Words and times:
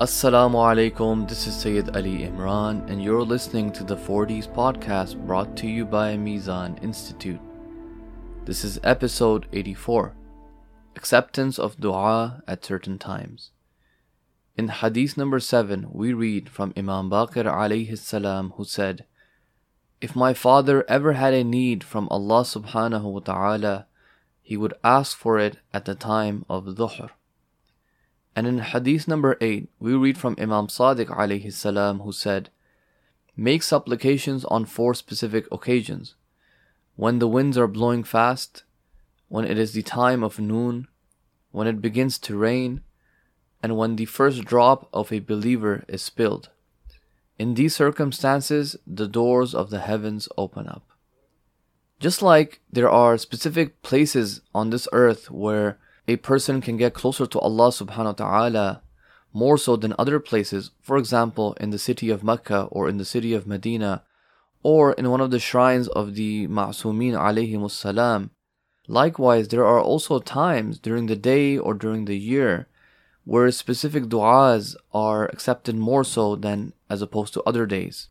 Assalamu 0.00 0.54
alaikum, 0.54 1.28
this 1.28 1.46
is 1.46 1.54
Sayyid 1.54 1.94
Ali 1.94 2.20
Imran, 2.20 2.88
and 2.88 3.04
you're 3.04 3.22
listening 3.22 3.70
to 3.72 3.84
the 3.84 3.98
40s 3.98 4.48
podcast 4.48 5.18
brought 5.26 5.58
to 5.58 5.66
you 5.66 5.84
by 5.84 6.16
Mizan 6.16 6.82
Institute. 6.82 7.38
This 8.46 8.64
is 8.64 8.80
episode 8.82 9.46
84 9.52 10.14
Acceptance 10.96 11.58
of 11.58 11.78
Dua 11.78 12.42
at 12.48 12.64
Certain 12.64 12.98
Times. 12.98 13.50
In 14.56 14.68
Hadith 14.68 15.18
number 15.18 15.38
7, 15.38 15.88
we 15.92 16.14
read 16.14 16.48
from 16.48 16.72
Imam 16.78 17.10
Baqir 17.10 17.44
alayhi 17.44 17.98
salam, 17.98 18.54
who 18.56 18.64
said, 18.64 19.04
If 20.00 20.16
my 20.16 20.32
father 20.32 20.82
ever 20.88 21.12
had 21.12 21.34
a 21.34 21.44
need 21.44 21.84
from 21.84 22.08
Allah 22.10 22.44
subhanahu 22.44 23.04
wa 23.04 23.20
ta'ala, 23.20 23.86
he 24.40 24.56
would 24.56 24.72
ask 24.82 25.14
for 25.14 25.38
it 25.38 25.58
at 25.74 25.84
the 25.84 25.94
time 25.94 26.46
of 26.48 26.64
Dhuhr. 26.64 27.10
And 28.34 28.46
in 28.46 28.58
Hadith 28.58 29.08
number 29.08 29.36
8, 29.40 29.68
we 29.78 29.94
read 29.94 30.16
from 30.16 30.36
Imam 30.38 30.68
Sadiq 30.68 31.08
alayhi 31.08 31.52
salam 31.52 32.00
who 32.00 32.12
said, 32.12 32.50
Make 33.36 33.62
supplications 33.62 34.44
on 34.44 34.64
four 34.64 34.94
specific 34.94 35.46
occasions. 35.50 36.14
When 36.96 37.18
the 37.18 37.28
winds 37.28 37.56
are 37.56 37.66
blowing 37.66 38.04
fast, 38.04 38.64
when 39.28 39.44
it 39.44 39.58
is 39.58 39.72
the 39.72 39.82
time 39.82 40.22
of 40.22 40.38
noon, 40.38 40.88
when 41.50 41.66
it 41.66 41.80
begins 41.80 42.18
to 42.18 42.36
rain, 42.36 42.82
and 43.62 43.76
when 43.76 43.96
the 43.96 44.04
first 44.04 44.44
drop 44.44 44.88
of 44.92 45.12
a 45.12 45.20
believer 45.20 45.84
is 45.88 46.02
spilled. 46.02 46.50
In 47.38 47.54
these 47.54 47.74
circumstances, 47.74 48.76
the 48.86 49.08
doors 49.08 49.54
of 49.54 49.70
the 49.70 49.80
heavens 49.80 50.28
open 50.36 50.68
up. 50.68 50.90
Just 51.98 52.22
like 52.22 52.60
there 52.72 52.90
are 52.90 53.18
specific 53.18 53.82
places 53.82 54.40
on 54.54 54.70
this 54.70 54.88
earth 54.92 55.30
where 55.30 55.78
a 56.10 56.16
person 56.16 56.60
can 56.60 56.76
get 56.76 56.92
closer 56.92 57.24
to 57.24 57.38
Allah 57.38 57.68
subhanahu 57.68 58.18
wa 58.18 58.24
ta'ala 58.24 58.82
more 59.32 59.56
so 59.56 59.76
than 59.76 59.94
other 59.96 60.18
places, 60.18 60.72
for 60.82 60.96
example, 60.96 61.54
in 61.60 61.70
the 61.70 61.78
city 61.78 62.10
of 62.10 62.24
Mecca 62.24 62.62
or 62.72 62.88
in 62.88 62.96
the 62.98 63.04
city 63.04 63.32
of 63.32 63.46
Medina, 63.46 64.02
or 64.64 64.92
in 64.94 65.08
one 65.08 65.20
of 65.20 65.30
the 65.30 65.38
shrines 65.38 65.86
of 65.86 66.16
the 66.16 66.48
Ma'sumin 66.48 67.14
alayhimus 67.14 67.70
salam. 67.70 68.30
Likewise, 68.88 69.46
there 69.48 69.64
are 69.64 69.80
also 69.80 70.18
times 70.18 70.80
during 70.80 71.06
the 71.06 71.14
day 71.14 71.56
or 71.56 71.74
during 71.74 72.06
the 72.06 72.18
year 72.18 72.66
where 73.24 73.48
specific 73.52 74.04
du'as 74.06 74.74
are 74.92 75.26
accepted 75.26 75.76
more 75.76 76.02
so 76.02 76.34
than 76.34 76.72
as 76.88 77.00
opposed 77.00 77.32
to 77.34 77.42
other 77.44 77.66
days. 77.66 78.08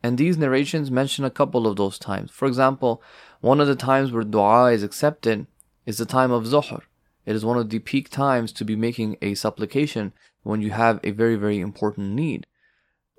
And 0.00 0.16
these 0.16 0.38
narrations 0.38 0.92
mention 0.92 1.24
a 1.24 1.36
couple 1.38 1.66
of 1.66 1.74
those 1.74 1.98
times. 1.98 2.30
For 2.30 2.46
example, 2.46 3.02
one 3.40 3.60
of 3.60 3.66
the 3.66 3.82
times 3.90 4.12
where 4.12 4.22
du'a 4.22 4.72
is 4.72 4.84
accepted 4.84 5.48
is 5.86 5.98
the 5.98 6.06
time 6.06 6.30
of 6.30 6.44
Zuhr. 6.44 6.82
It 7.24 7.36
is 7.36 7.44
one 7.44 7.58
of 7.58 7.70
the 7.70 7.78
peak 7.78 8.08
times 8.10 8.52
to 8.52 8.64
be 8.64 8.76
making 8.76 9.16
a 9.22 9.34
supplication 9.34 10.12
when 10.42 10.60
you 10.60 10.70
have 10.70 10.98
a 11.02 11.12
very, 11.12 11.36
very 11.36 11.60
important 11.60 12.12
need. 12.12 12.46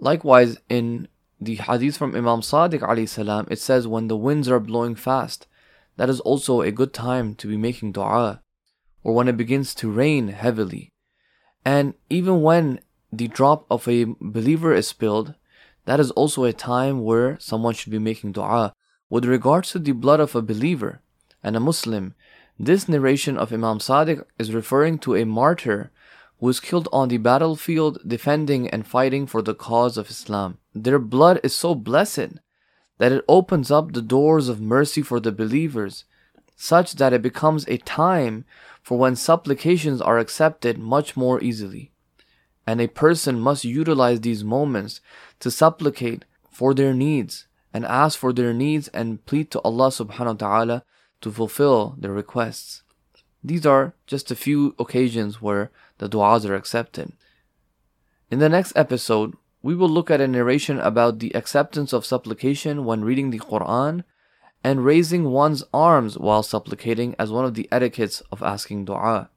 Likewise, 0.00 0.58
in 0.68 1.08
the 1.40 1.56
hadith 1.56 1.96
from 1.96 2.14
Imam 2.16 2.40
Sadiq 2.40 3.08
salam, 3.08 3.46
it 3.50 3.58
says 3.58 3.86
when 3.86 4.08
the 4.08 4.16
winds 4.16 4.48
are 4.48 4.60
blowing 4.60 4.94
fast, 4.94 5.46
that 5.96 6.10
is 6.10 6.20
also 6.20 6.62
a 6.62 6.72
good 6.72 6.92
time 6.92 7.34
to 7.36 7.46
be 7.46 7.56
making 7.56 7.92
dua. 7.92 8.42
Or 9.04 9.14
when 9.14 9.28
it 9.28 9.36
begins 9.36 9.74
to 9.76 9.90
rain 9.90 10.28
heavily. 10.28 10.90
And 11.64 11.94
even 12.08 12.42
when 12.42 12.80
the 13.12 13.28
drop 13.28 13.66
of 13.70 13.86
a 13.86 14.06
believer 14.20 14.72
is 14.74 14.88
spilled, 14.88 15.34
that 15.84 16.00
is 16.00 16.10
also 16.12 16.44
a 16.44 16.52
time 16.52 17.02
where 17.02 17.38
someone 17.40 17.74
should 17.74 17.92
be 17.92 17.98
making 17.98 18.32
dua. 18.32 18.72
With 19.10 19.24
regards 19.24 19.70
to 19.72 19.78
the 19.78 19.92
blood 19.92 20.20
of 20.20 20.34
a 20.34 20.42
believer 20.42 21.02
and 21.42 21.56
a 21.56 21.60
Muslim, 21.60 22.14
this 22.62 22.88
narration 22.88 23.36
of 23.36 23.52
Imam 23.52 23.80
Sadiq 23.80 24.24
is 24.38 24.54
referring 24.54 24.96
to 24.98 25.16
a 25.16 25.26
martyr 25.26 25.90
who 26.38 26.46
was 26.46 26.60
killed 26.60 26.88
on 26.92 27.08
the 27.08 27.18
battlefield 27.18 27.98
defending 28.06 28.70
and 28.70 28.86
fighting 28.86 29.26
for 29.26 29.42
the 29.42 29.52
cause 29.52 29.96
of 29.96 30.08
Islam. 30.08 30.58
Their 30.72 31.00
blood 31.00 31.40
is 31.42 31.52
so 31.52 31.74
blessed 31.74 32.38
that 32.98 33.10
it 33.10 33.24
opens 33.26 33.72
up 33.72 33.92
the 33.92 34.00
doors 34.00 34.48
of 34.48 34.60
mercy 34.60 35.02
for 35.02 35.18
the 35.18 35.32
believers, 35.32 36.04
such 36.54 36.92
that 36.94 37.12
it 37.12 37.20
becomes 37.20 37.66
a 37.66 37.78
time 37.78 38.44
for 38.80 38.96
when 38.96 39.16
supplications 39.16 40.00
are 40.00 40.20
accepted 40.20 40.78
much 40.78 41.16
more 41.16 41.42
easily. 41.42 41.90
And 42.64 42.80
a 42.80 42.86
person 42.86 43.40
must 43.40 43.64
utilize 43.64 44.20
these 44.20 44.44
moments 44.44 45.00
to 45.40 45.50
supplicate 45.50 46.24
for 46.48 46.74
their 46.74 46.94
needs 46.94 47.48
and 47.74 47.84
ask 47.84 48.16
for 48.16 48.32
their 48.32 48.52
needs 48.52 48.86
and 48.88 49.26
plead 49.26 49.50
to 49.50 49.60
Allah 49.62 49.88
subhanahu 49.88 50.40
wa 50.40 50.46
ta'ala 50.46 50.84
to 51.22 51.32
fulfill 51.32 51.96
their 51.98 52.12
requests. 52.12 52.82
These 53.42 53.66
are 53.66 53.94
just 54.06 54.30
a 54.30 54.36
few 54.36 54.74
occasions 54.78 55.42
where 55.42 55.70
the 55.98 56.08
du'as 56.08 56.48
are 56.48 56.54
accepted. 56.54 57.12
In 58.30 58.38
the 58.38 58.48
next 58.48 58.72
episode, 58.76 59.34
we 59.62 59.74
will 59.74 59.88
look 59.88 60.10
at 60.10 60.20
a 60.20 60.28
narration 60.28 60.78
about 60.78 61.18
the 61.18 61.34
acceptance 61.34 61.92
of 61.92 62.06
supplication 62.06 62.84
when 62.84 63.04
reading 63.04 63.30
the 63.30 63.38
Quran 63.38 64.04
and 64.64 64.84
raising 64.84 65.30
one's 65.30 65.64
arms 65.74 66.16
while 66.18 66.42
supplicating 66.42 67.14
as 67.18 67.32
one 67.32 67.44
of 67.44 67.54
the 67.54 67.68
etiquettes 67.72 68.20
of 68.30 68.42
asking 68.42 68.84
dua. 68.84 69.28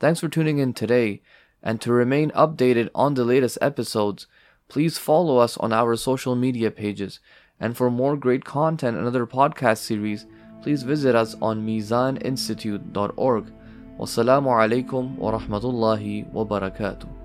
Thanks 0.00 0.20
for 0.20 0.28
tuning 0.28 0.58
in 0.58 0.72
today, 0.72 1.22
and 1.62 1.80
to 1.80 1.92
remain 1.92 2.30
updated 2.30 2.88
on 2.94 3.14
the 3.14 3.24
latest 3.24 3.58
episodes, 3.60 4.26
please 4.68 4.98
follow 4.98 5.38
us 5.38 5.56
on 5.58 5.72
our 5.72 5.94
social 5.96 6.34
media 6.34 6.70
pages. 6.70 7.20
And 7.60 7.76
for 7.76 7.90
more 7.90 8.16
great 8.16 8.44
content 8.44 8.96
and 8.96 9.06
other 9.06 9.26
podcast 9.26 9.78
series, 9.78 10.26
please 10.62 10.82
visit 10.82 11.14
us 11.14 11.36
on 11.42 11.66
mizaninstitute.org. 11.66 13.52
Wassalamu 13.98 14.50
alaikum 14.50 15.18
wa 15.18 15.32
rahmatullahi 15.38 16.32
wa 16.32 16.44
barakatuh. 16.44 17.21